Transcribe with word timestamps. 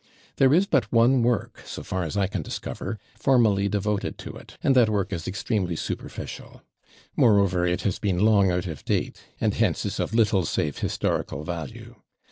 There 0.37 0.51
is 0.51 0.65
but 0.65 0.91
one 0.91 1.21
work, 1.21 1.61
so 1.63 1.83
far 1.83 2.01
as 2.01 2.17
I 2.17 2.25
can 2.25 2.41
discover, 2.41 2.97
formally 3.19 3.69
devoted 3.69 4.17
to 4.17 4.31
it, 4.31 4.57
and 4.63 4.75
that 4.75 4.89
work 4.89 5.13
is 5.13 5.27
extremely 5.27 5.75
superficial. 5.75 6.63
Moreover, 7.15 7.67
it 7.67 7.81
has 7.83 7.99
been 7.99 8.17
long 8.17 8.49
out 8.49 8.65
of 8.65 8.83
date, 8.83 9.21
and 9.39 9.53
hence 9.53 9.85
is 9.85 9.99
of 9.99 10.15
little 10.15 10.43
save 10.43 10.79
historical 10.79 11.43
value. 11.43 11.97